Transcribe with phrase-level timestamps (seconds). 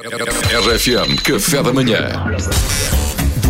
[0.00, 2.77] RFM Café da Manhã.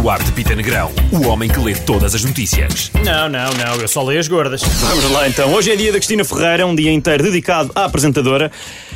[0.00, 2.92] Duarte Pita Negrão, o homem que lê todas as notícias.
[3.04, 4.62] Não, não, não, eu só leio as gordas.
[4.62, 5.52] Vamos lá então.
[5.52, 8.50] Hoje é dia da Cristina Ferreira, um dia inteiro dedicado à apresentadora.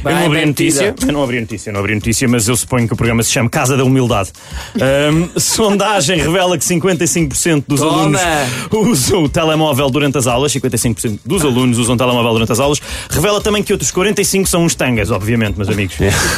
[0.04, 2.28] eu não abri a notícia, eu não abri a notícia, eu não abri a notícia,
[2.28, 4.30] mas eu suponho que o programa se chama Casa da Humildade.
[4.76, 8.20] Ahm, sondagem revela que 55% dos Toma!
[8.20, 12.60] alunos usam o telemóvel durante as aulas, 55% dos alunos usam o telemóvel durante as
[12.60, 12.80] aulas.
[13.10, 15.96] Revela também que outros 45 são uns tangas, obviamente, meus amigos.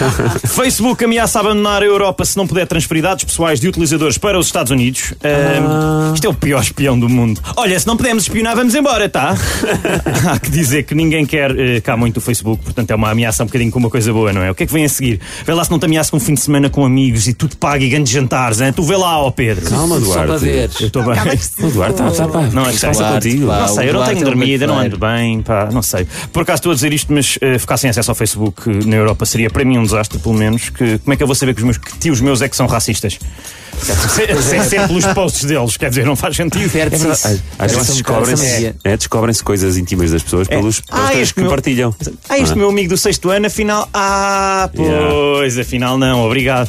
[0.49, 4.54] Facebook ameaça abandonar a Europa se não puder transferir dados pessoais de utilizadores para os
[4.55, 5.15] Estados Unidos.
[5.25, 7.41] Ahm, Isto é o pior espião do mundo.
[7.57, 9.35] Olha, se não pudermos espionar, vamos embora, tá?
[10.31, 13.43] Há que dizer que ninguém quer eh, cá muito o Facebook, portanto é uma ameaça
[13.43, 14.51] um bocadinho com uma coisa boa, não é?
[14.51, 15.21] O que é que vem a seguir?
[15.45, 17.57] Vê lá se não te ameaça com um fim de semana com amigos e tudo
[17.57, 18.73] paga e grandes jantares, hein?
[18.73, 19.69] Tu vê lá, ó Pedro.
[19.69, 20.45] Calma, Só para Duarte.
[20.45, 20.71] ver.
[20.81, 21.15] Eu estou bem.
[21.15, 22.43] O Duarte está tá, pá.
[22.53, 23.47] Não, é passa contigo.
[23.47, 26.07] Não sei, eu não tenho é dormido, eu não ando bem, pá, não sei.
[26.33, 28.97] Por acaso estou a dizer isto, mas eh, ficar sem acesso ao Facebook eh, na
[28.97, 30.71] Europa seria para mim um desastre, pelo menos.
[30.71, 32.57] Que, como é que eu vou saber que os meus que tios meus é que
[32.57, 33.19] são racistas?
[34.45, 36.71] Sem, sem ser pelos posts deles, quer dizer, não faz sentido.
[36.71, 37.27] Perde-se isso.
[37.27, 41.09] Às às vezes Parece bocado essa descobrem-se é, descobrem coisas íntimas das pessoas pelos Ah,
[41.09, 41.95] posts que meu- partilham.
[42.29, 42.57] Ah, este é?
[42.57, 43.89] meu amigo do sexto ano, afinal.
[43.93, 46.69] Ah, pois, afinal não, obrigado.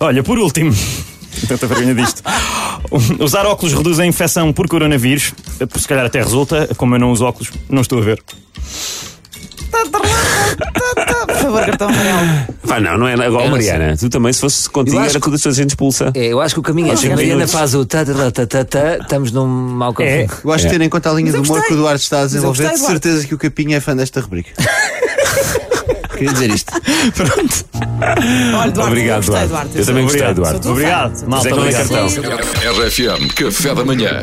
[0.00, 0.74] Olha, por último.
[1.48, 2.22] Tanta vergonha disto.
[3.18, 5.32] Usar óculos reduz a infecção por coronavírus.
[5.76, 6.68] Se calhar até resulta.
[6.76, 8.22] Como eu não uso óculos, não estou a ver.
[11.26, 12.46] Por favor, cartão amarelo.
[12.74, 13.96] Pá, não, não é igual não Mariana.
[13.96, 16.10] Tu também, se fosse contigo, era que- tudo a gente expulsa.
[16.14, 17.12] É, eu acho que o caminho é assim.
[17.12, 19.94] A Mariana faz o ta ta ta ta ta, estamos num mau É.
[20.26, 20.30] caminho.
[20.44, 20.72] Eu acho que É.
[20.72, 23.26] tendo em conta a linha do humor que o Duarte está a desenvolver, de certeza
[23.26, 24.50] que o Capinha é fã desta rubrica.
[26.14, 26.72] Queria dizer isto.
[27.14, 27.64] Pronto.
[28.56, 29.78] Olha, Duarte, Obrigado, eu gostei, Duarte.
[29.78, 30.34] Eu também gostei.
[30.34, 30.68] Duarte.
[30.68, 31.26] Obrigado.
[31.28, 31.88] Malta, obrigado.
[31.88, 32.06] cartão?
[32.06, 34.20] RFM Café da Manhã.